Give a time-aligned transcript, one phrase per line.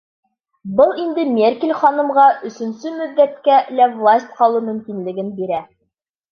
[0.77, 5.65] Был инде Меркель ханымға өсөнсө мөҙҙәткә лә власта ҡалыу мөмкинлеген бирә.